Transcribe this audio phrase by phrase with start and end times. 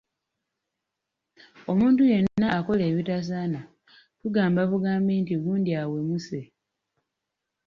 [1.71, 3.61] Omuntu yenna akola ebitasaana
[4.21, 6.39] tugamba bugambi nti gundi awemuse.